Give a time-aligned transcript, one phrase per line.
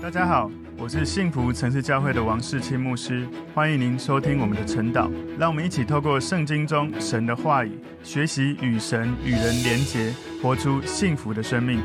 [0.00, 0.48] 大家好，
[0.78, 5.10] 我是幸福城市教会的王世清牧师，欢迎您收听我们的晨祷。
[5.36, 7.72] 让我们一起透过圣经中神的话语，
[8.04, 11.80] 学习与神与人连结，活出幸福的生命。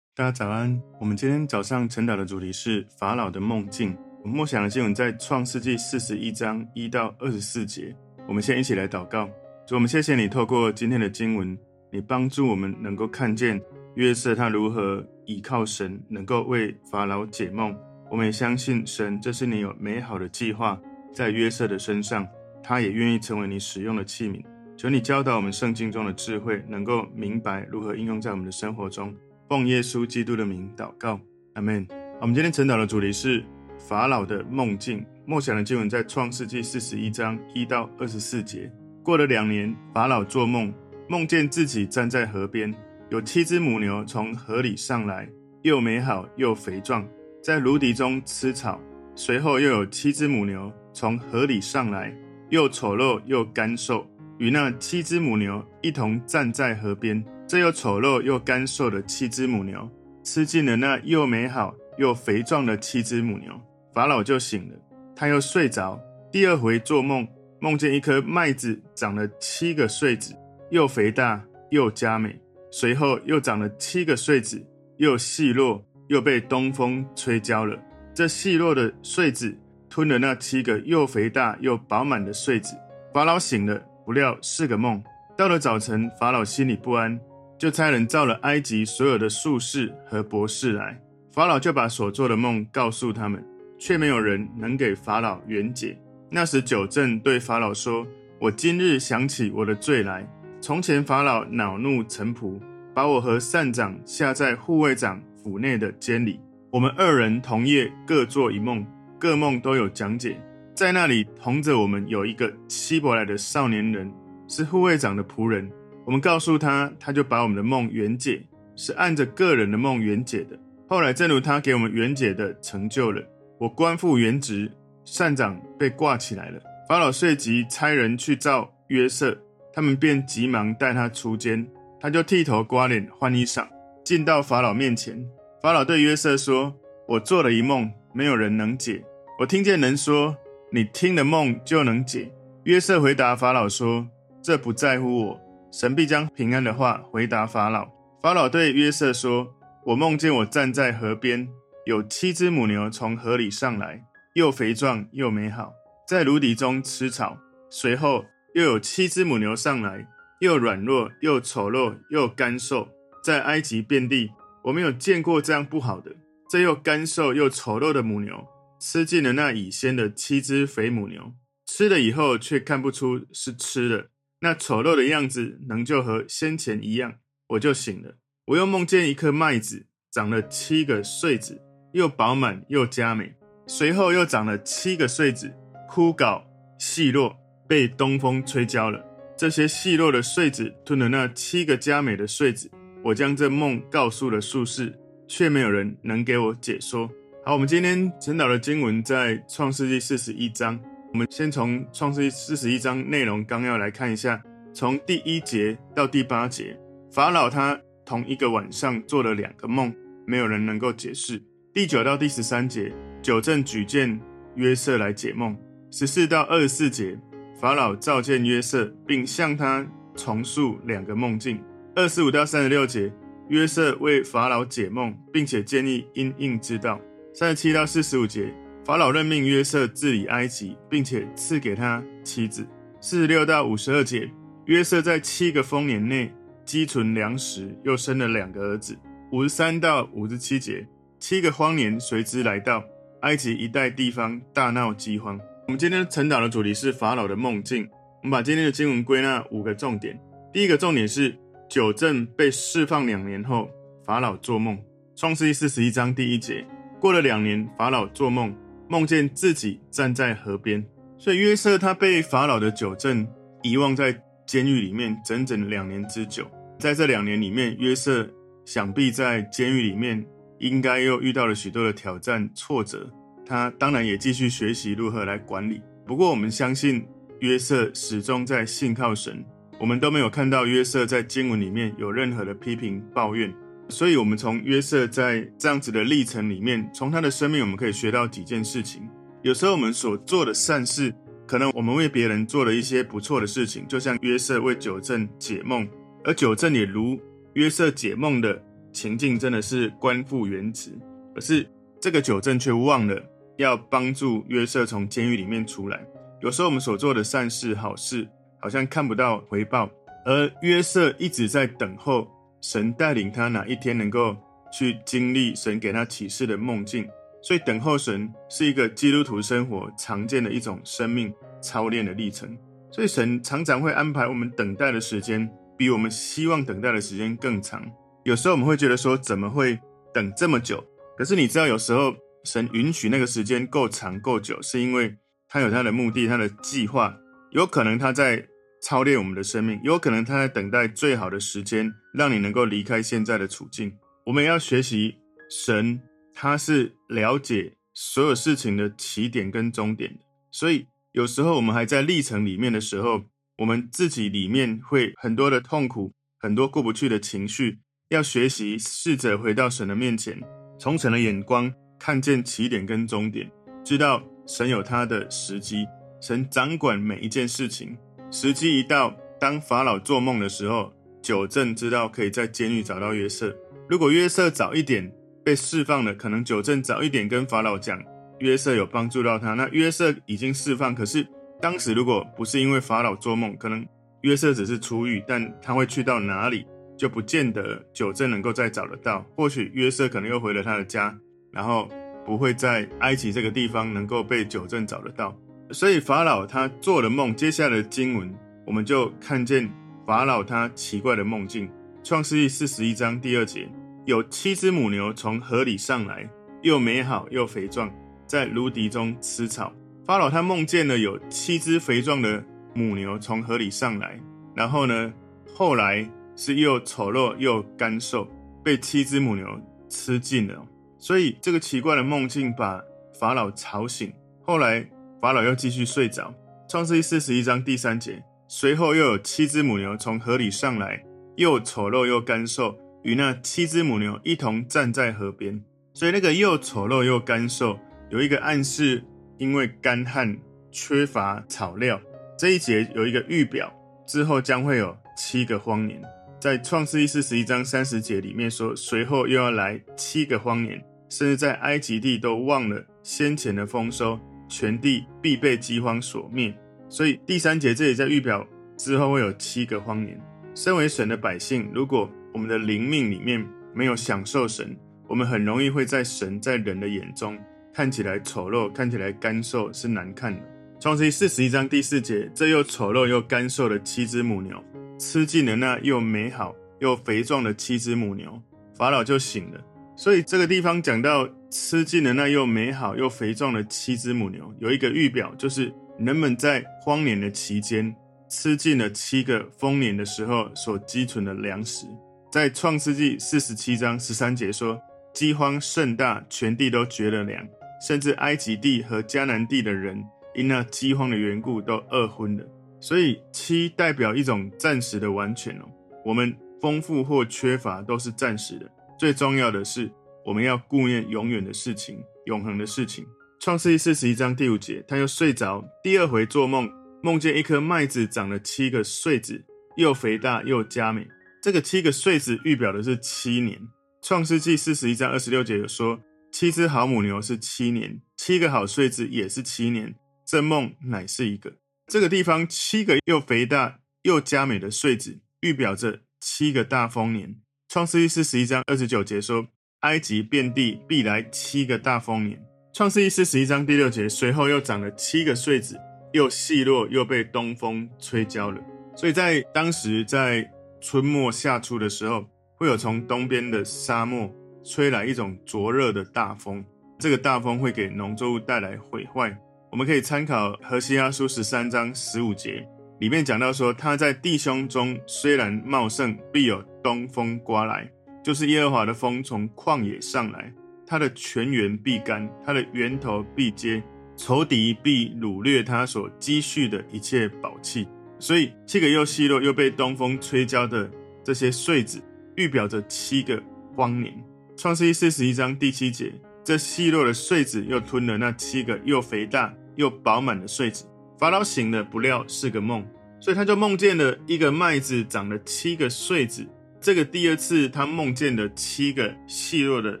[0.14, 3.96] 大家早安，我们今天早上晨祷的主题是法老的梦境。
[4.22, 7.94] 我们默想的经文在创世纪四十一章一到二十四节。
[8.28, 9.28] 我们先一起来祷告，
[9.66, 11.58] 主，我们谢谢你透过今天的经文，
[11.90, 13.60] 你帮助我们能够看见
[14.00, 15.06] 约瑟他如何。
[15.26, 17.72] 倚靠神，能够为法老解梦。
[18.10, 20.76] 我们也相信神，这是你有美好的计划
[21.14, 22.26] 在约瑟的身上，
[22.64, 24.42] 他也愿意成为你使用的器皿。
[24.76, 29.14] 求你教导我们圣经中的智慧，能够明白如何应用在我们的生活中。
[29.48, 31.20] 奉耶稣基督的名祷告，
[31.54, 31.86] 阿门。
[32.20, 33.44] 我们今天晨祷的主题是
[33.78, 35.06] 法老的梦境。
[35.26, 38.68] 梦想的经文在创世纪四十一章一到二十四节。
[39.04, 40.74] 过了两年，法老做梦，
[41.08, 42.74] 梦见自己站在河边。
[43.10, 45.28] 有七只母牛从河里上来，
[45.62, 47.04] 又美好又肥壮，
[47.42, 48.80] 在芦荻中吃草。
[49.16, 52.16] 随后又有七只母牛从河里上来，
[52.50, 54.08] 又丑陋又干瘦，
[54.38, 57.22] 与那七只母牛一同站在河边。
[57.48, 59.90] 这又丑陋又干瘦的七只母牛
[60.22, 63.52] 吃尽了那又美好又肥壮的七只母牛，
[63.92, 64.76] 法老就醒了，
[65.16, 66.00] 他又睡着。
[66.30, 67.26] 第二回做梦，
[67.58, 70.32] 梦见一颗麦子长了七个穗子，
[70.70, 72.40] 又肥大又佳美。
[72.70, 74.64] 随后又长了七个穗子，
[74.96, 77.78] 又细弱，又被东风吹焦了。
[78.14, 79.56] 这细弱的穗子
[79.88, 82.76] 吞了那七个又肥大又饱满的穗子。
[83.12, 85.02] 法老醒了，不料是个梦。
[85.36, 87.18] 到了早晨，法老心里不安，
[87.58, 91.00] 就差人召了埃及所有的术士和博士来。
[91.32, 93.44] 法老就把所做的梦告诉他们，
[93.78, 95.98] 却没有人能给法老圆解。
[96.30, 98.06] 那时九正对法老说
[98.38, 100.28] ：“我今日想起我的罪来。”
[100.62, 102.60] 从前法老恼怒臣仆，
[102.94, 106.38] 把我和善长下在护卫长府内的监里。
[106.70, 108.86] 我们二人同夜各做一梦，
[109.18, 110.38] 各梦都有讲解。
[110.74, 114.12] 在那里同着我们有一个希伯来的少年人，
[114.48, 115.70] 是护卫长的仆人。
[116.04, 118.46] 我们告诉他，他就把我们的梦圆解，
[118.76, 120.58] 是按着个人的梦圆解的。
[120.86, 123.22] 后来正如他给我们圆解的成就了。
[123.58, 124.70] 我官复原职，
[125.06, 126.60] 善长被挂起来了。
[126.86, 129.38] 法老遂即差人去召约瑟。
[129.72, 131.66] 他们便急忙带他出监，
[132.00, 133.66] 他就剃头刮脸换衣裳，
[134.04, 135.24] 进到法老面前。
[135.62, 136.74] 法老对约瑟说
[137.06, 139.04] ：“我做了一梦，没有人能解。
[139.38, 140.36] 我听见人说，
[140.72, 142.32] 你听了梦就能解。”
[142.64, 144.08] 约瑟回答法老说
[144.42, 147.88] ：“这不在乎我，神必将平安的话回答法老。”
[148.20, 149.54] 法老对约瑟说
[149.86, 151.48] ：“我梦见我站在河边，
[151.86, 154.02] 有七只母牛从河里上来，
[154.34, 155.72] 又肥壮又美好，
[156.08, 157.38] 在芦荻中吃草。
[157.70, 160.08] 随后。”又有七只母牛上来，
[160.40, 162.88] 又软弱又丑陋又干瘦，
[163.22, 164.30] 在埃及遍地，
[164.64, 166.16] 我没有见过这样不好的。
[166.48, 168.44] 这又干瘦又丑陋的母牛，
[168.80, 171.32] 吃尽了那已先的七只肥母牛，
[171.64, 174.08] 吃了以后却看不出是吃的。
[174.40, 177.14] 那丑陋的样子，仍就和先前一样。
[177.50, 178.16] 我就醒了，
[178.46, 181.60] 我又梦见一颗麦子长了七个穗子，
[181.92, 183.34] 又饱满又佳美。
[183.66, 185.54] 随后又长了七个穗子，
[185.88, 186.42] 枯槁
[186.78, 187.36] 细弱。
[187.70, 189.00] 被东风吹焦了，
[189.36, 192.68] 这些细弱的穗子吞了那七个佳美的穗子。
[193.00, 194.92] 我将这梦告诉了术士，
[195.28, 197.08] 却没有人能给我解说。
[197.44, 200.80] 好，我们今天晨祷的经文在创世纪四十一章。
[201.12, 204.42] 我们先从创世纪四十一章内容纲要来看一下，
[204.74, 206.76] 从第一节到第八节，
[207.08, 209.94] 法老他同一个晚上做了两个梦，
[210.26, 211.40] 没有人能够解释。
[211.72, 212.92] 第九到第十三节，
[213.22, 214.20] 九正举荐
[214.56, 215.56] 约瑟来解梦。
[215.92, 217.16] 十四到二十四节。
[217.60, 221.62] 法老召见约瑟，并向他重述两个梦境。
[221.94, 223.12] 二十五到三十六节，
[223.50, 226.98] 约瑟为法老解梦，并且建议因应之道。
[227.34, 228.50] 三十七到四十五节，
[228.82, 232.66] 法老任命约瑟治理埃及，并且赐给他妻子。
[232.98, 234.30] 四十六到五十二节，
[234.64, 236.32] 约瑟在七个丰年内
[236.64, 238.96] 积存粮食，又生了两个儿子。
[239.32, 240.88] 五十三到五十七节，
[241.18, 242.82] 七个荒年随之来到，
[243.20, 245.38] 埃及一带地方大闹饥荒。
[245.70, 247.88] 我们今天晨祷的主题是法老的梦境。
[248.24, 250.20] 我们把今天的经文归纳五个重点。
[250.52, 251.38] 第一个重点是
[251.68, 253.70] 九正被释放两年后，
[254.04, 254.76] 法老做梦。
[255.14, 256.66] 创世记四十一章第一节，
[256.98, 258.52] 过了两年，法老做梦，
[258.88, 260.84] 梦见自己站在河边。
[261.16, 263.24] 所以约瑟他被法老的九正
[263.62, 266.50] 遗忘在监狱里面整整两年之久。
[266.80, 268.28] 在这两年里面，约瑟
[268.64, 270.26] 想必在监狱里面
[270.58, 273.08] 应该又遇到了许多的挑战挫折。
[273.50, 275.82] 他当然也继续学习如何来管理。
[276.06, 277.04] 不过，我们相信
[277.40, 279.44] 约瑟始终在信靠神。
[279.80, 283.52] 我们都没有看到约瑟在经文里面有任何的批评抱怨。
[283.88, 289.02] 所以，我们从约瑟在这样子的历程里面，从他的生命，我们可以学到几件事情。
[289.42, 291.12] 有时候，我们所做的善事，
[291.44, 295.88] 可能我们为别人做了一些不错的事情，就像约瑟为九正解梦，
[296.22, 297.20] 而九正也如
[297.54, 298.62] 约瑟解梦的
[298.92, 300.96] 情境，真的是官复原职。
[301.34, 301.68] 可是，
[302.00, 303.20] 这个九正却忘了
[303.60, 306.04] 要帮助约瑟从监狱里面出来。
[306.40, 308.26] 有时候，我们所做的善事、好事，
[308.58, 309.90] 好像看不到回报，
[310.24, 312.26] 而约瑟一直在等候。
[312.62, 314.36] 神带领他哪一天能够
[314.70, 317.08] 去经历神给他启示的梦境，
[317.42, 321.32] 所以等候神是一个基督徒生活常见的一种生命
[321.62, 322.54] 操练的历程。
[322.90, 327.82] 所以神常常会安排我们等待的时间比我们希望等待的时间更长。
[328.24, 329.78] 有时候我们会觉得说，怎么会
[330.12, 330.84] 等这么久？
[331.16, 332.14] 可是你知道，有时候
[332.44, 335.16] 神允许那个时间够长够久，是因为
[335.48, 337.16] 他有他的目的，他的计划，
[337.52, 338.46] 有可能他在。
[338.82, 343.92] 操练我们的生命，有可能他在等待最好的时间，让你能够离开现在的处境。
[344.24, 345.16] 我们要学习
[345.50, 346.00] 神，
[346.32, 350.18] 他是了解所有事情的起点跟终点。
[350.50, 353.24] 所以有时候我们还在历程里面的时候，
[353.58, 357.80] 我们自己里面会很多的痛苦，很多过不去的情绪。
[358.08, 360.40] 要学习试着回到神的面前，
[360.78, 361.70] 从神的眼光
[362.00, 363.48] 看见起点跟终点，
[363.84, 365.86] 知道神有他的时机，
[366.18, 367.96] 神掌管每一件事情。
[368.30, 373.54] 时机一到，当法老做梦的时候，九正知道可以在监狱找到约瑟。
[373.86, 375.12] 如果约瑟早一点
[375.44, 378.02] 被释放了，可能九正早一点跟法老讲，
[378.38, 379.52] 约瑟有帮助到他。
[379.52, 381.26] 那约瑟已经释放，可是
[381.60, 383.86] 当时如果不是因为法老做梦，可能
[384.22, 386.64] 约瑟只是出狱，但他会去到哪里，
[386.96, 389.22] 就不见得九正能够再找得到。
[389.36, 391.18] 或许约瑟可能又回了他的家，
[391.50, 391.88] 然后
[392.24, 395.36] 不会在埃及这个地方能够被九正找得到。
[395.72, 398.34] 所以法老他做了梦，接下来的经文
[398.66, 399.70] 我们就看见
[400.06, 401.70] 法老他奇怪的梦境。
[402.02, 403.68] 创世记四十一章第二节，
[404.06, 406.28] 有七只母牛从河里上来，
[406.62, 407.92] 又美好又肥壮，
[408.26, 409.72] 在芦荻中吃草。
[410.06, 412.42] 法老他梦见了有七只肥壮的
[412.74, 414.18] 母牛从河里上来，
[414.54, 415.12] 然后呢，
[415.54, 418.26] 后来是又丑陋又干瘦，
[418.64, 419.46] 被七只母牛
[419.88, 420.66] 吃尽了。
[421.00, 422.80] 所以这个奇怪的梦境把
[423.18, 424.12] 法老吵醒，
[424.42, 424.88] 后来。
[425.20, 426.32] 法老又继续睡着。
[426.66, 431.04] 创世记四十一章第三节，随后又有七只母牛从河里上来，
[431.36, 435.62] 又丑陋又干瘦，与那七只母牛一同站在河边。
[435.92, 439.04] 所以那个又丑陋又干瘦，有一个暗示，
[439.36, 440.34] 因为干旱
[440.72, 442.00] 缺乏草料。
[442.38, 443.70] 这一节有一个预表，
[444.06, 446.00] 之后将会有七个荒年。
[446.40, 454.18] 在创世记四十一章三十节里面说，随后又要来七个荒年，甚至在埃及地都忘了先前的丰收。
[454.52, 456.52] 全地必被饥荒所灭，
[456.88, 458.44] 所以第三节这里在预表
[458.76, 460.20] 之后会有七个荒年。
[460.56, 464.76] 身为神的百姓，如果我们的灵命里面没有享受神，
[465.06, 467.38] 我们很容易会在神在人的眼中
[467.72, 470.42] 看起来丑陋，看起来干瘦是难看的。
[470.80, 474.60] 创世四十一章第四节，这又丑陋又干瘦的七只母牛
[474.98, 478.42] 吃尽了那又美好又肥壮的七只母牛，
[478.76, 479.60] 法老就醒了。
[480.00, 487.94] 所以这个地方讲到吃尽了那又美好又肥壮的七只母牛，有一个预表，就是人们在荒年的期间
[488.26, 491.86] 吃尽了七个丰年的时候所积存的粮食。
[492.32, 494.80] 在创世纪四十七章十三节说，
[495.12, 497.46] 饥荒甚大，全地都绝了粮，
[497.86, 500.02] 甚至埃及地和迦南地的人
[500.34, 502.44] 因那饥荒的缘故都饿昏了。
[502.80, 505.68] 所以七代表一种暂时的完全哦，
[506.06, 508.66] 我们丰富或缺乏都是暂时的。
[509.00, 509.90] 最重要的是，
[510.26, 513.06] 我们要顾念永远的事情、永恒的事情。
[513.38, 516.70] 创世记四十一章第五节，他又睡着，第二回做梦，
[517.02, 519.42] 梦见一颗麦子长了七个穗子，
[519.78, 521.08] 又肥大又佳美。
[521.42, 523.58] 这个七个穗子预表的是七年。
[524.02, 525.98] 创世记四十一章二十六节有说，
[526.30, 529.94] 七只好母牛是七年，七个好穗子也是七年。
[530.26, 531.54] 这梦乃是一个。
[531.86, 537.36] 这个地方七个又肥大又佳美的穗子，预表着七个大丰年。
[537.70, 539.46] 创世记四十一章二十九节说
[539.82, 542.36] ：“埃及遍地必来七个大丰年。”
[542.74, 545.78] 创世记四十一章第六节，随后又长了七个穗子，
[546.12, 548.60] 又细弱，又被东风吹焦了。
[548.96, 550.50] 所以在当时，在
[550.80, 554.28] 春末夏初的时候，会有从东边的沙漠
[554.64, 556.64] 吹来一种灼热的大风，
[556.98, 559.38] 这个大风会给农作物带来毁坏。
[559.70, 562.66] 我们可以参考何西阿书十三章十五节。
[563.00, 567.90] 里面讲到说，他在弟兄中虽然茂盛，必有东风刮来，
[568.22, 570.52] 就是耶和华的风从旷野上来，
[570.86, 573.82] 他的泉源必干，他的源头必接，
[574.18, 577.88] 仇敌必掳掠他所积蓄的一切宝器。
[578.18, 580.90] 所以七个又细弱又被东风吹焦的
[581.24, 582.02] 这些穗子，
[582.36, 583.42] 预表着七个
[583.74, 584.12] 荒年。
[584.58, 586.12] 创世记四十一章第七节，
[586.44, 590.84] 这细弱的穗子又吞了那七个又肥大又饱满的穗子。
[591.20, 592.82] 法老醒了，不料是个梦，
[593.20, 596.46] 所以他就梦见了一个麦子长了七个穗子。
[596.80, 600.00] 这个第二次他梦见了七个细弱的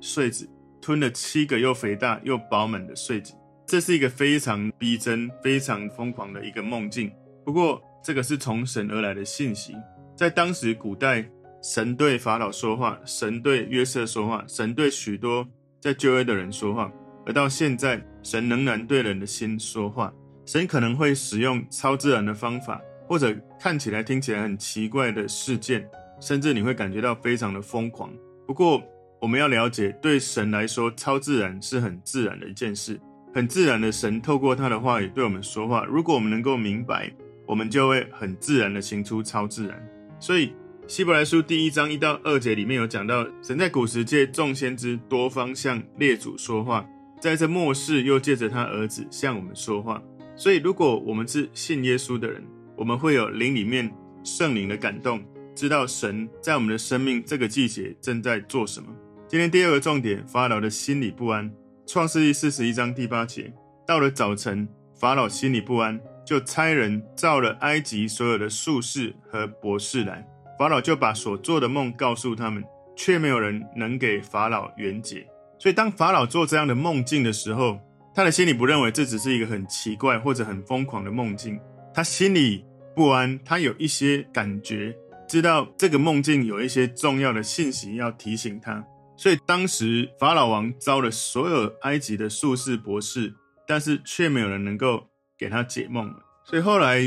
[0.00, 0.48] 穗子，
[0.80, 3.34] 吞了七个又肥大又饱满的穗子。
[3.66, 7.10] 这是一个非常逼真、非常疯狂的一个梦境。
[7.44, 9.74] 不过，这个是从神而来的信息。
[10.16, 11.28] 在当时古代，
[11.60, 15.44] 神对法老说话，神对约瑟说话，神对许多
[15.80, 16.88] 在旧约的人说话。
[17.26, 20.12] 而到现在，神仍然对人的心说话。
[20.46, 25.88] 神可能会使用超自然的方法，或者看起来、听起来很奇怪的事件，
[26.20, 28.12] 甚至你会感觉到非常的疯狂。
[28.46, 28.82] 不过，
[29.20, 32.98] 我们要了解，对神来说，超自然是很自然的一件事，
[33.34, 33.92] 很自然的。
[33.92, 35.84] 神透过他的话语对我们说话。
[35.84, 37.12] 如果我们能够明白，
[37.46, 39.80] 我们就会很自然的行出超自然。
[40.18, 40.52] 所以，
[40.86, 46.84] 希伯来书第一章一到二节里面有讲到，神在古时借众先知多方向列祖说话，
[47.20, 50.02] 在这末世又借着他儿子向我们说话。
[50.40, 52.42] 所以，如果我们是信耶稣的人，
[52.74, 53.94] 我们会有灵里面
[54.24, 55.22] 圣灵的感动，
[55.54, 58.88] 知道神在我们的生命这个季节正在做什么。
[59.28, 61.52] 今天第二个重点，法老的心里不安。
[61.86, 63.52] 创世记四十一章第八节，
[63.86, 64.66] 到了早晨，
[64.98, 70.26] 法老心里不安，就差人召了埃及所有的术士和博士来，
[70.58, 72.64] 法老就把所做的梦告诉他们，
[72.96, 75.26] 却没有人能给法老圆解。
[75.58, 77.78] 所以，当法老做这样的梦境的时候，
[78.12, 81.58] 他的心里不认为这只是一个很奇怪或者很疯狂的梦境，
[81.94, 82.64] 他心里
[82.94, 84.94] 不安，他有一些感觉，
[85.28, 88.84] 知道这个梦境有一些重要的信息要提醒他，
[89.16, 93.32] 所以当时法老王招了所有埃及的术士博士，
[93.66, 96.12] 但是却没有人能够给他解梦。
[96.44, 97.00] 所以后来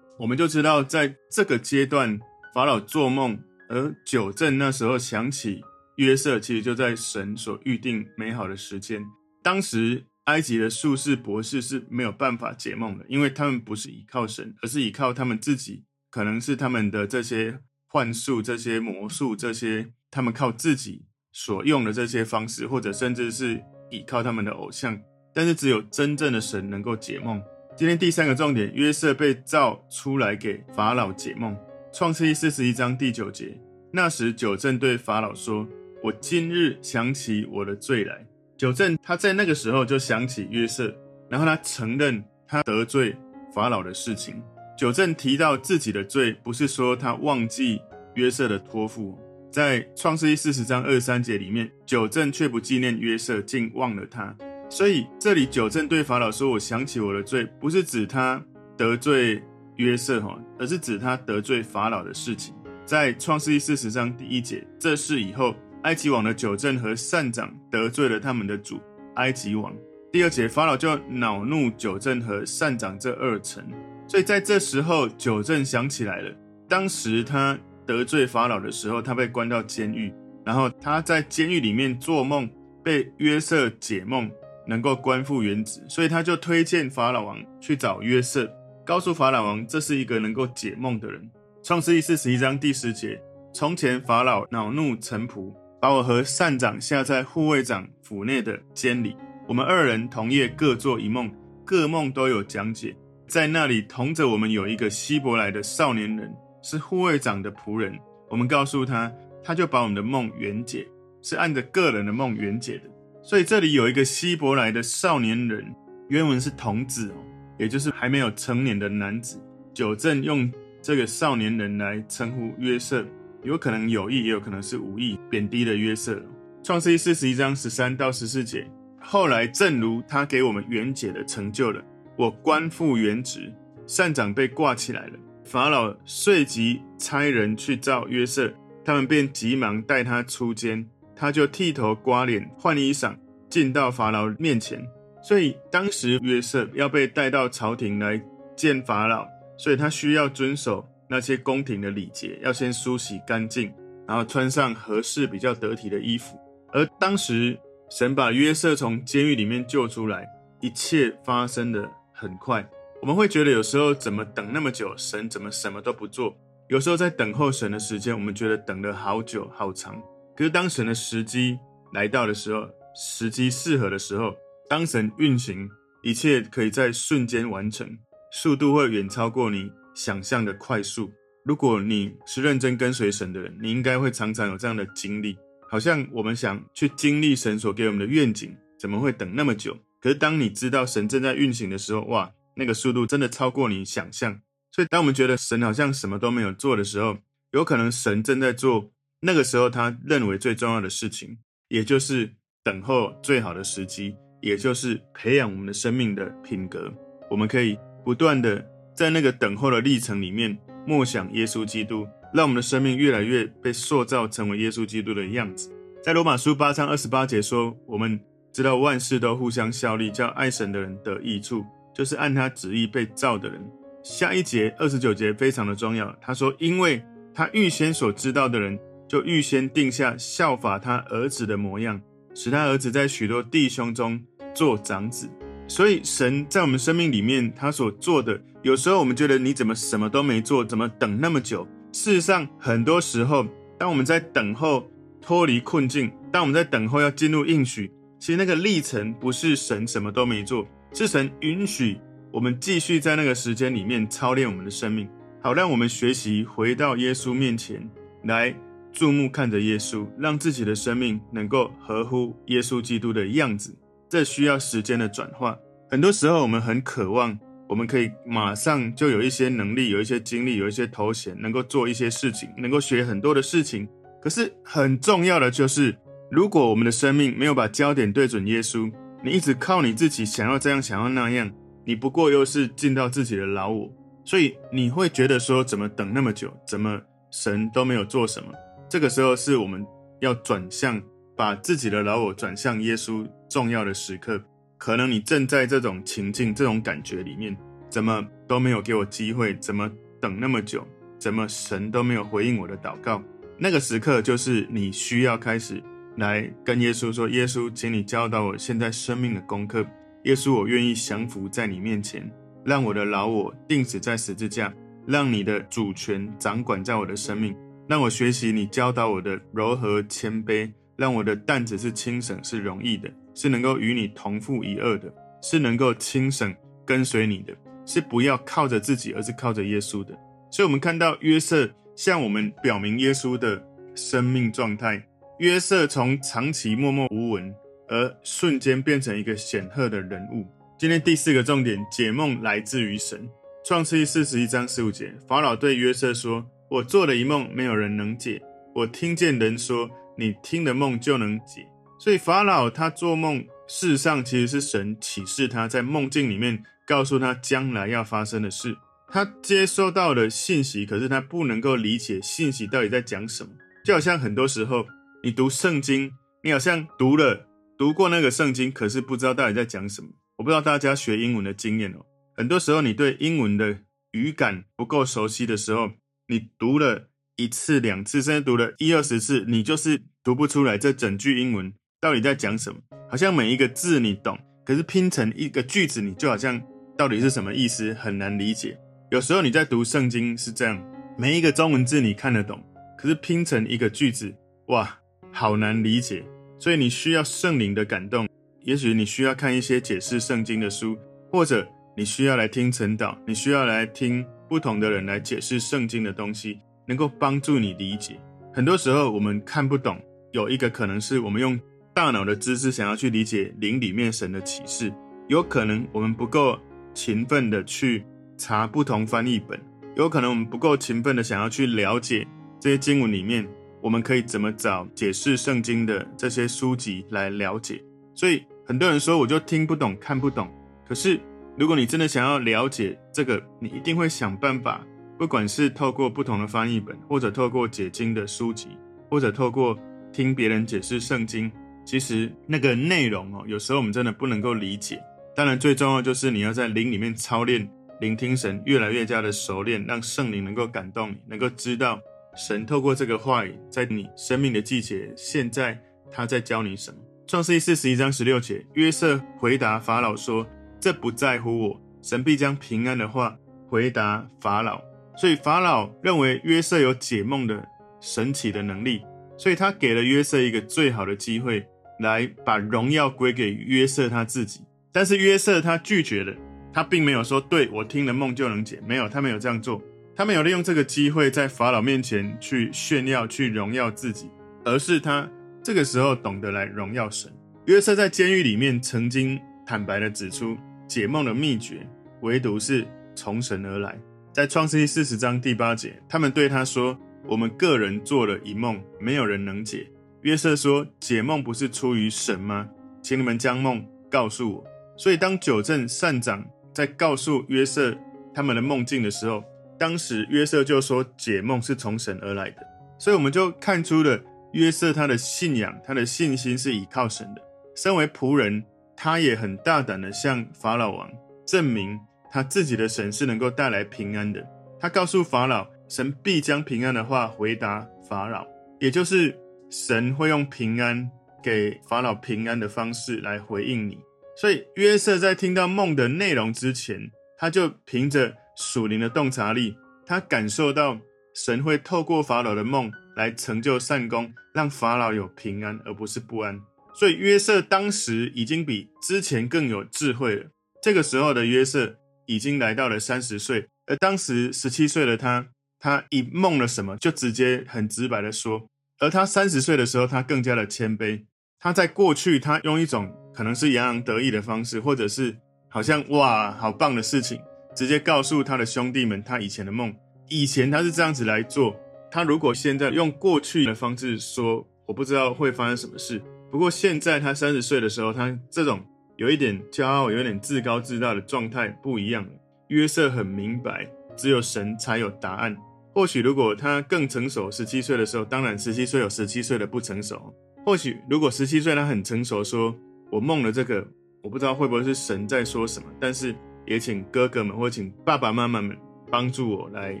[0.20, 2.18] 我们就知道，在这个阶段，
[2.54, 3.36] 法老做梦，
[3.68, 5.60] 而九正那时候想起
[5.96, 9.04] 约瑟，其实就在神所预定美好的时间，
[9.42, 10.06] 当时。
[10.24, 25.00] 埃及的术士博士是没有办法解梦的，因为他们不是依靠神，而是依靠他们自己，可能是他们的这些幻术、这些魔术、这些他们靠自己所用的这些方式，或者甚至是依靠他们的偶像。
[25.32, 27.42] 但是只有真正的神能够解梦。
[27.76, 31.56] 今天第三个重点，约瑟被召出来给法老解梦。
[31.92, 33.58] 创世记四十一章第九节，
[33.92, 35.66] 那时九正对法老说
[36.04, 38.26] ：“我今日想起我的罪来。”
[38.60, 40.94] 九正他在那个时候就想起约瑟，
[41.30, 43.16] 然后他承认他得罪
[43.54, 44.34] 法老的事情。
[44.76, 47.80] 九正提到自己的罪，不是说他忘记
[48.16, 49.18] 约瑟的托付。
[49.50, 54.36] 在创世记四十章二三节里面，九正却不纪念约瑟，竟忘了他。
[54.68, 58.44] 所以这里九正对法老说：“我想起我的罪，不是指他
[58.76, 59.42] 得罪
[59.76, 65.56] 约瑟哈，而是指他得罪法老的事情。”在创世记四十章第一节，这事以后。
[65.82, 68.78] 埃及王的九正和善长得罪了他们的主
[69.14, 69.74] 埃及王。
[70.12, 73.64] 第二节，法老就恼怒九正和善长这二层，
[74.08, 76.34] 所以在这时候，九正想起来了，
[76.68, 80.12] 当时他得罪法老的时候，他被关到监狱，
[80.44, 82.50] 然后他在监狱里面做梦，
[82.82, 84.30] 被约瑟解梦，
[84.66, 88.52] 能够官复原职，所以他就推荐法老王去找约瑟，
[88.84, 91.30] 告诉法老王这是一个能够解梦的人。
[91.62, 93.20] 创世记四十一章第十节，
[93.54, 95.54] 从前法老恼怒臣仆。
[95.80, 99.16] 把我和善长下在护卫长府内的监里，
[99.48, 101.32] 我们二人同夜各做一梦，
[101.64, 102.94] 各梦都有讲解。
[103.26, 106.30] 在那里同着我们有一个希伯来的少年人，
[106.62, 107.98] 是护卫长的仆人。
[108.28, 109.10] 我们告诉他，
[109.42, 110.86] 他就把我们的梦圆解，
[111.22, 112.90] 是按着个人的梦圆解的。
[113.22, 115.64] 所以这里有一个希伯来的少年人，
[116.08, 117.10] 原文是童子，
[117.58, 119.40] 也就是还没有成年的男子。
[119.72, 120.50] 九正用
[120.82, 123.06] 这个少年人来称呼约瑟。
[123.42, 126.20] 有可能有意，也有可能是无意贬低了约瑟。
[126.62, 128.70] 创世记四十一章十三到十四节，
[129.00, 131.82] 后来正如他给我们圆解的成就了，
[132.16, 133.52] 我官复原职，
[133.86, 135.14] 善长被挂起来了。
[135.42, 138.52] 法老遂即差人去召约瑟，
[138.84, 143.16] 他们便急忙带他出监，他就剃头刮脸换衣裳，
[143.48, 144.86] 进到法老面前。
[145.22, 148.22] 所以当时约瑟要被带到朝廷来
[148.54, 150.86] 见法老，所以他需要遵守。
[151.10, 153.74] 那些宫廷的礼节要先梳洗干净，
[154.06, 156.38] 然后穿上合适、比较得体的衣服。
[156.72, 157.58] 而当时
[157.90, 160.24] 神把约瑟从监狱里面救出来，
[160.60, 162.64] 一切发生得很快。
[163.02, 166.36] 我们会觉得有时候怎么等那么久，神怎么什么都不做？
[166.68, 170.00] 有时候在等候神的时间，我们觉得等了好久好长。
[170.36, 171.58] 可是当神的时机
[171.92, 174.32] 来到的时候，时机适合的时候，
[174.68, 175.68] 当神运行，
[176.04, 177.98] 一切可以在瞬间完成，
[178.30, 179.72] 速度会远超过你。
[179.94, 181.10] 想象的快速。
[181.44, 185.36] 如果你是认真跟随神的人，你应该会常常有这样的经历。
[185.68, 189.76] 好像我们想去经历神所给我们的愿景，怎么会等那么久？
[190.00, 194.40] 可是当你知道神正在运行的时候，哇，那个速度真的超过你想象。
[194.72, 197.18] 所以当我们觉得神好像什么都没有做的时候，
[197.52, 202.32] 有可能神正在做那个时候他认为最重要的事情，也就是
[202.62, 206.92] 等候最好的时机，也就是培养我们的生命的品格。
[207.30, 208.64] 我们可以不断的
[209.00, 215.72] 在那个等候的历程里面默想耶稣基督，让我们的生命越来越被塑造成为耶稣基督的样子。
[216.04, 218.20] 在罗马书八章二十八节说，我们
[218.52, 221.64] 知道万事都互相效力，叫爱神的人得益处，
[221.94, 223.66] 就是按他旨意被造的人。
[224.02, 227.02] 下一节二十九节非常的重要，他说，因为
[227.32, 228.78] 他预先所知道的人，
[229.08, 231.98] 就预先定下效法他儿子的模样，
[232.34, 235.26] 使他儿子在许多弟兄中做长子。
[235.66, 241.66] 所以神在我们生命里面，他所做的，有时候我们觉得你怎么什么都没做，怎么等那么久？
[241.92, 243.46] 事实上，很多时候，
[243.78, 244.86] 当我们在等候
[245.20, 251.98] 脱离困境，当我们在等候要进入应许，其实那个历程不是神什么都没做，是神允许。
[252.30, 255.08] 我们继续在那个时间里面操练我们的生命，
[255.42, 257.90] 好让我们学习回到耶稣面前
[258.24, 258.54] 来
[258.92, 263.74] 注目看着耶稣，让自己的生命能够合乎耶稣基督的样子。
[264.08, 265.56] 这需要时间的转化。
[265.88, 267.36] 很多时候，我们很渴望，
[267.70, 273.88] 我们可以马上就有一些能力、有一些经历、有一些头衔，能够做一些事情，能够学很多的事情。
[274.20, 275.96] 可是很重要的就是，
[276.32, 278.90] 如果我们的生命没有把焦点对准耶稣，
[279.22, 281.48] 你一直靠你自己想要这样、想要那样。
[281.84, 283.88] 你不过又是进到自己的老我，
[284.24, 287.00] 所以你会觉得说，怎么等那么久，怎么
[287.30, 288.52] 神都没有做什么？
[288.88, 289.86] 这个时候是我们
[290.20, 291.00] 要转向，
[291.36, 294.42] 把自己的老我转向耶稣重要的时刻。
[294.80, 297.54] 可能你正在这种情境、这种感觉里面，
[297.90, 300.86] 怎么都没有给我机会，怎么等那么久，
[301.18, 303.22] 怎么神都没有回应我的祷告？
[303.58, 305.82] 那个时刻就是你需要开始
[306.16, 309.86] 来跟耶稣说：“耶稣，请你教导我现在生命的功课。”
[310.24, 312.26] 耶稣，我愿意降服在你面前，
[312.64, 314.72] 让我的老我钉死在十字架，
[315.06, 317.54] 让你的主权掌管在我的生命，
[317.86, 325.12] 让我学习你教导我的柔和谦卑，让我的担子是轻省是容易的，是能够与你同负一轭的，
[325.42, 327.54] 是能够亲省跟随你的，
[327.86, 330.12] 是不要靠着自己，而是靠着耶稣的。
[330.50, 333.62] 所以，我们看到约瑟向我们表明耶稣的
[333.94, 335.02] 生命状态。
[335.38, 337.54] 约瑟从长期默默无闻。
[337.92, 340.46] 而瞬间变成一个显赫的人物。
[340.78, 343.28] 今天第四个重点，解梦来自于神。
[343.64, 348.40] 创世记四十一章十五节，法老对约瑟说：“我做了一梦，没有人能解。
[348.76, 351.66] 我听见人说，你听的梦就能解。”
[352.00, 358.74] 所以法老他做梦，事实上其实是神启示他在梦境里面，告诉他将来要发生的事。
[359.08, 363.50] 他接收到的信息，可是他不能够理解信息到底在讲什么。
[363.84, 364.86] 就好像很多时候
[365.22, 366.10] 你读圣经，
[366.42, 367.46] 你好像读了。
[367.76, 370.08] 读过那个圣经，可是不知道到底在讲什么。
[370.36, 372.06] 我不知道大家学英文的经验哦。
[372.34, 373.80] 很多时候，你对英文的
[374.12, 375.90] 语感不够熟悉的时候，
[376.28, 382.80] 你读了一次、两次，甚至读了一二十次，你就是读不出来这整句英文到底在讲什么。
[383.08, 386.60] 好像每一个字你懂，可是拼成一个句子，你就好像
[386.96, 388.78] 到底是什么意思，很难理解。
[389.10, 390.82] 有时候你在读圣经是这样，
[391.18, 392.62] 每一个中文字你看得懂，
[392.96, 394.32] 可是拼成一个句子，
[394.68, 394.98] 哇，
[395.30, 396.24] 好难理解。
[396.58, 398.28] 所以你需要圣灵的感动，
[398.62, 400.96] 也许你需要看一些解释圣经的书，
[401.30, 408.18] 或者你需要来听晨祷，你需要来听不同的人来解释圣经的东西，能够帮助你理解。
[408.54, 410.00] 很多时候我们看不懂，
[410.32, 411.58] 有一个可能是我们用
[411.92, 414.92] 大脑的知识想要去理解灵里面神的启示，
[415.28, 416.58] 有可能我们不够
[416.94, 418.04] 勤奋的去
[418.36, 419.60] 查不同翻译本，
[419.96, 422.26] 有可能我们不够勤奋的想要去了解
[422.60, 423.46] 这些经文里面。
[423.82, 427.82] 我们可以怎么找解释圣经的这些书籍来了解？
[428.14, 430.50] 所以很多人说，我就听不懂、看不懂。
[430.86, 431.18] 可是
[431.56, 434.86] 如果你真的想要了解这个，你一定会想办法，
[435.18, 438.68] 不管是透过不同的翻译本，或者透过解经的书籍，
[439.08, 439.74] 或者透过
[440.12, 441.50] 听别人解释圣经。
[441.90, 445.02] 其实那个内容哦，有时候我们真的不能够理解。
[445.34, 452.00] 当然，最重要就是你要在灵里面操练，聆听神，越来越加的熟练，让圣灵能够感动你，能够知道。
[452.36, 455.76] 神透过这个话语，在你生命的季节，现在
[456.12, 456.98] 他在教你什么？
[457.26, 460.46] 创世记四十一章十六节，约瑟回答法老说
[460.78, 464.80] ：“这不在乎我，神必将平安的话回答法老。”
[465.18, 467.66] 所以法老认为约瑟有解梦的
[468.00, 469.02] 神奇的能力，
[469.36, 471.66] 所以他给了约瑟一个最好的机会，
[472.00, 474.60] 来把荣耀归给约瑟他自己。
[474.90, 476.34] 但是约瑟他拒绝了，
[476.72, 479.80] 他并没有说：“对，我听了梦就能解。”没有，他没有这样做。
[480.16, 484.28] 他没有利用这个机会在法老面前去炫耀、去荣耀自己，
[484.64, 485.26] 而是他
[485.62, 487.32] 这个时候懂得来荣耀神。
[487.66, 490.58] 约瑟在监狱里面曾经坦白地指出
[490.88, 491.86] 解梦的秘诀，
[492.22, 493.98] 唯独是从神而来。
[494.32, 499.86] 在创世纪四十章第八节，他们对他说：“我们个人做了一梦，没有人能解。”
[500.22, 502.68] 约瑟说：“解梦不是出于神吗？
[503.02, 504.64] 请你们将梦告诉我。”
[504.96, 507.96] 所以，当九正善长在告诉约瑟
[508.34, 509.42] 他们的梦境的时候，
[509.78, 512.56] 当时约瑟就说：“解梦是从神而来的。”
[512.98, 514.20] 所以，我们就看出了
[514.52, 517.40] 约瑟他的信仰、他的信心是倚靠神的。
[517.74, 518.62] 身为仆人，
[518.94, 521.10] 他也很大胆的向法老王
[521.46, 521.98] 证明
[522.30, 524.46] 他自己的神是能够带来平安的。
[524.78, 528.46] 他告诉法老，神必将平安的话回答法老，
[528.78, 529.34] 也就是
[529.70, 531.08] 神会用平安
[531.42, 533.96] 给法老平安的方式来回应你。
[534.36, 540.98] 所以约瑟在听到梦的内容之前，他就凭着属灵的洞察力，他感受到
[541.34, 546.60] 神会透过法老的梦来成就善功，让法老有平安，而不是不安。
[546.92, 550.46] 所以约瑟当时已经比之前更有智慧了。
[550.82, 555.46] 这个时候的约瑟已经来到了三十岁，而当时十七岁的他，
[555.78, 558.68] 他一梦了什么，就直接很直白的说。
[559.00, 561.24] 而他三十岁的时候，他更加的谦卑。
[561.58, 565.36] 他在过去，他用一种可能是洋洋得意的方式，或者是
[565.68, 567.40] 好像哇，好棒的事情，
[567.74, 569.94] 直接告诉他的兄弟们他以前的梦。
[570.28, 571.74] 以前他是这样子来做，
[572.10, 576.22] 他如果现在用过去的方式说，我不知道会发生什么事。
[576.50, 578.84] 不过现在他三十岁的时候，他这种
[579.16, 582.30] 有一点骄傲、有点自高自大的状态不一样了。
[582.68, 585.56] 约瑟很明白，只有神才有答案。
[585.92, 590.34] 或许如果他更成熟，十七岁的时候，当然十七岁有十七岁的不成熟。
[590.64, 592.74] 或许如果十七岁他很成熟，说
[593.10, 593.86] 我梦了这个，
[594.22, 595.86] 我不知道会不会是神在说什么。
[596.00, 596.34] 但是
[596.66, 598.76] 也请哥哥们或请爸爸妈妈们
[599.10, 600.00] 帮助我来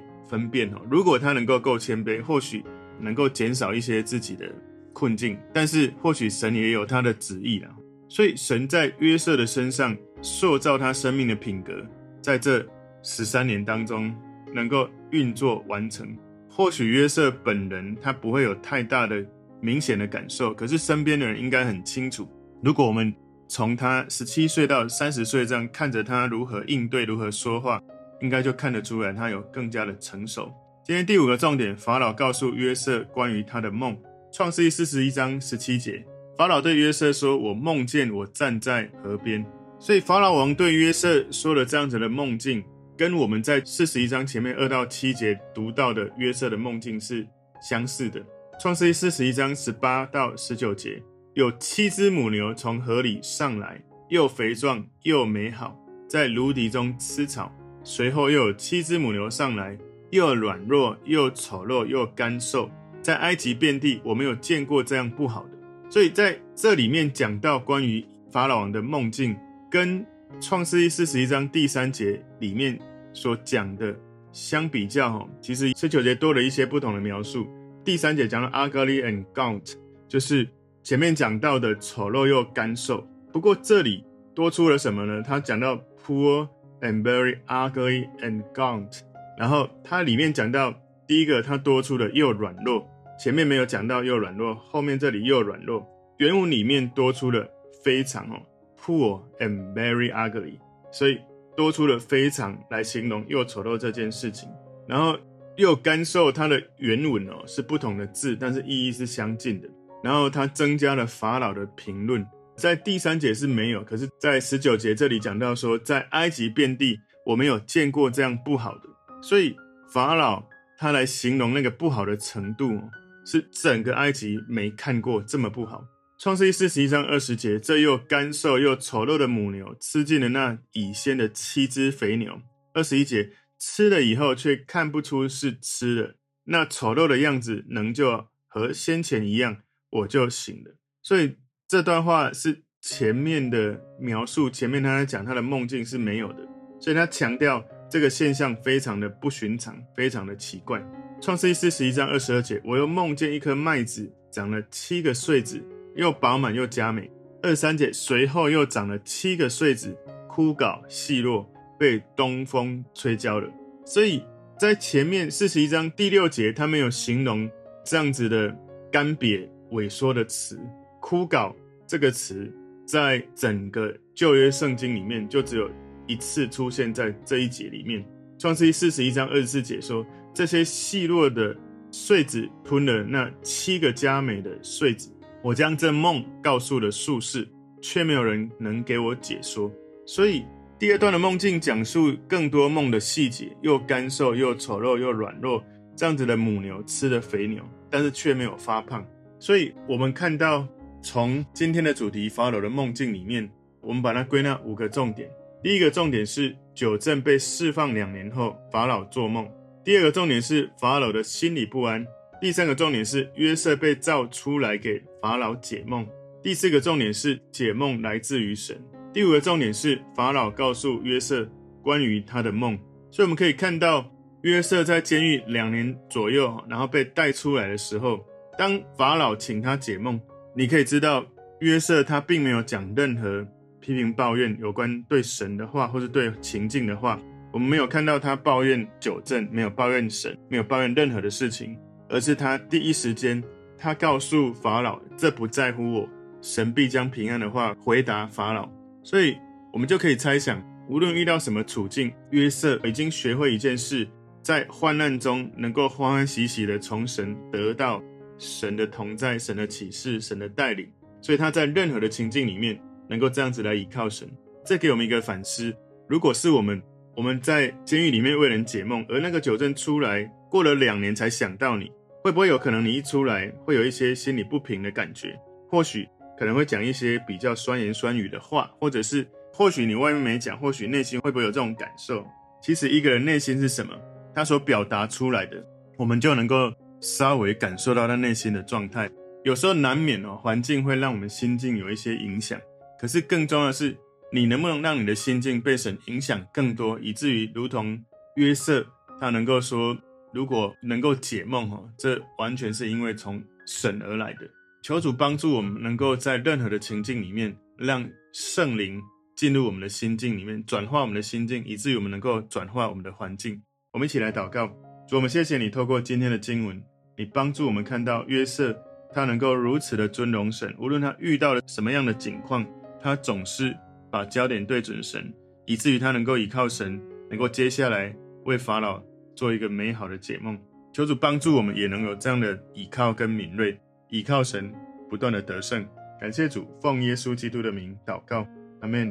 [0.28, 0.80] 分辨哦。
[0.90, 2.64] 如果他能够够谦卑，或许
[2.98, 4.50] 能够减少一些自己的。
[4.92, 7.70] 困境，但是或许神也有他的旨意啦。
[8.08, 11.72] 所以神在约瑟的身上塑造他生命的品格，
[12.20, 12.66] 在这
[13.00, 14.12] 十三年当中
[14.52, 16.16] 能够运作完成。
[16.48, 19.24] 或许约瑟本人他不会有太大的
[19.60, 22.28] 明显的感受，可是身边的人应该很清楚。
[22.62, 23.14] 如果我们
[23.48, 27.80] 从他十七岁到三十岁这样看着他如何应对、如何说话，
[28.20, 30.52] 应该就看得出来他有更加的成熟。
[30.84, 33.96] 今天第五个重点，法老告诉约瑟关于他的梦。
[34.32, 36.04] 创世记四十一章十七节，
[36.36, 39.44] 法老对约瑟说：“我梦见我站在河边。”
[39.78, 42.62] 所以法老王对约瑟说了这样子的梦境，
[43.00, 47.26] 跟我们在四十一章前面二到七节读到的约瑟的梦境是
[47.58, 48.22] 相似的。
[48.60, 55.74] 创世记四十一章十八到十九节，有七只母牛从河里上来，又肥壮又美好，
[56.06, 57.50] 在芦荻中吃草。
[57.82, 59.78] 随后又有七只母牛上来，
[60.10, 62.70] 又软弱又丑陋又干瘦。
[63.00, 65.50] 在埃及遍地，我没有见过这样不好的。
[65.88, 69.34] 所以在这里面讲到关于法老王的梦境，
[69.70, 70.04] 跟
[70.38, 72.78] 创世记四十一章第三节里面
[73.12, 73.94] 所讲的
[74.32, 77.46] 相比较，其实十九节多了一些不同的描述。
[77.84, 79.74] 第三节讲到 ugly and gaunt，
[80.08, 80.48] 就是
[80.82, 83.06] 前面讲到的丑陋又干瘦。
[83.32, 85.22] 不过这里多出了什么呢？
[85.22, 86.48] 他讲到 poor
[86.80, 89.00] and very ugly and gaunt，
[89.38, 90.74] 然后它里面讲到。
[91.06, 95.84] 第一个，它多出了又软弱，前面没有讲到又软弱，后面这里又软弱。
[96.18, 97.44] 原文里面多出了
[97.82, 98.40] 非常哦
[98.80, 100.60] ，poor and very ugly，
[100.92, 101.18] 所以
[101.56, 104.48] 多出了非常来形容又丑陋这件事情。
[104.88, 105.18] 然后
[105.56, 109.68] 又干瘦，它的原文哦是不同的字，但是意义是相近的。
[110.02, 118.82] 然后它增加了法老的评论，在第三节是没有，可是在十九节这里讲到说，在埃及遍地我没有见过这样不好的，
[119.22, 119.56] 所以
[119.92, 120.42] 法老。
[120.82, 122.80] 他来形容那个不好的程度，
[123.26, 125.84] 是整个埃及没看过这么不好。
[126.20, 132.42] 创世记四十一章二十节，这又干瘦又丑陋的母牛吃尽了那已先的七只肥牛。
[132.74, 140.76] 二十一节，吃了以后却看不出是吃的，那丑陋的样子能就和先前一样，我就醒了。
[141.02, 146.46] 所以这段话是前面的描述，前面他在讲他的梦境是没有的，
[146.78, 147.64] 所以他强调。
[147.90, 150.80] 这个现象非常的不寻常，非常的奇怪。
[151.20, 155.60] 创世记四十一章二十二节，我又梦见一颗麦子长了七个穗子，
[155.94, 157.10] 又饱满又佳美。
[157.42, 159.96] 二三节，随后又长了七个穗子，
[160.28, 163.50] 枯槁细弱，被东风吹焦了。
[163.84, 164.22] 所以
[164.58, 167.50] 在前面四十一章第六节，他没有形容
[167.84, 168.54] 这样子的
[168.92, 170.60] 干瘪萎缩的词。
[171.00, 171.54] 枯槁
[171.86, 172.52] 这个词，
[172.86, 175.70] 在整个旧约圣经里面就只有。
[176.06, 178.02] 一次出现在这一节里面，
[178.36, 181.56] 《创世记》四十一章二十四节说：“这些细弱的
[181.92, 185.08] 穗子吞了那七个佳美的穗子。”
[185.42, 187.48] 我将这梦告诉了术士，
[187.80, 189.70] 却没有人能给我解说。
[190.04, 190.44] 所以
[190.78, 195.62] 第二段的梦境讲述更多梦的细节，又干瘦又丑陋又软弱，
[195.96, 199.06] 这样子的母牛吃了肥牛，但是却没有发胖。
[199.38, 200.66] 所以我们看到
[201.02, 203.50] 从今天的主题法老的梦境里面，
[203.80, 205.30] 我们把它归纳五个重点。
[205.62, 209.48] 第一个重点是酒政被释放两年后，法老做梦。
[209.82, 212.06] 第二个重点是法老的心里不安。
[212.40, 216.06] 第三个重点是约瑟被召出来给法老解梦。
[216.42, 218.82] 第四个重点是解梦来自于神。
[219.12, 221.46] 第五个重点是法老告诉约瑟
[221.82, 222.78] 关于他的梦。
[223.10, 224.10] 所以我们可以看到
[224.42, 228.24] 约瑟在监狱两年左右，然后被带出来的时候，
[228.56, 230.18] 当法老请他解梦，
[230.56, 231.26] 你可以知道
[231.60, 233.46] 约瑟他并没有讲任何。
[233.82, 237.18] 批评抱怨有关对神的话，或是对情境的话，
[237.50, 241.78] 我们没有看到他抱怨九正，没有抱怨神，没有抱怨任何的事情，
[242.10, 243.42] 而是他第一时间，
[243.78, 246.08] 他告诉法老，这不在乎我，
[246.42, 248.68] 神必将平安的话回答法老。
[249.02, 249.36] 所以，
[249.72, 254.06] 我们就可以猜想，无论遇到什么处境，约瑟已经学会一件事，
[254.42, 258.02] 在患难中能够欢欢喜喜的从神得到
[258.36, 260.86] 神的同在、神的启示、神的带领，
[261.22, 262.78] 所以他在任何的情境里面。
[263.10, 264.30] 能够这样子来倚靠神，
[264.64, 265.74] 这给我们一个反思。
[266.08, 266.80] 如果是我们，
[267.16, 271.90] 我们在监狱里面为人解梦，而那个酒政出来过了两年才想到你，
[272.22, 275.38] 会不会有可能你一出来会有一些心里不平的感觉？
[275.70, 276.06] 或许
[276.38, 282.26] 可能会讲一些比较酸言酸语的话，或者是或许你外面没讲，或许内心会不会有这种感受？
[282.62, 283.92] 其实一个人内心是什么，
[284.34, 285.64] 他所表达出来的，
[285.96, 289.10] 我们就能够稍微感受到他内心的状态。
[289.44, 292.60] 有时候难免哦，环境会让我们心境有一些影响。
[292.98, 293.96] 可是更重要的是，
[294.30, 297.98] 你能不能让你的心境被神影响更多，以至于如同
[298.36, 298.84] 约瑟，
[299.18, 299.96] 他能够说，
[300.32, 304.48] 如果能够解梦，哈，这完全是因为从神而来的。
[304.82, 309.00] 求主帮助我们，能够在任何的情境里面，让圣灵
[309.36, 313.60] 进入我们的心境里面，转化我们的心境，以至于我们能够转化我们的环境。
[313.92, 314.68] 我们一起来祷告，
[315.08, 316.82] 主，我们谢谢你，透过今天的经文，
[317.16, 318.76] 你帮助我们看到约瑟，
[319.12, 322.66] 他能够如此的尊荣神，无论他遇到了什么样的境况。
[323.02, 323.74] 他总是
[324.10, 325.32] 把焦点对准神，
[325.64, 328.14] 以至于他能够依靠神，能够接下来
[328.44, 329.02] 为法老
[329.40, 330.60] 做一个美好的解梦。
[330.92, 334.70] 求主帮助我们，也能有这样的依靠跟敏锐，依靠神
[335.08, 335.88] 不断的得胜。
[336.20, 338.46] 感谢主，奉耶稣基督的名祷告，
[338.82, 339.10] 阿门。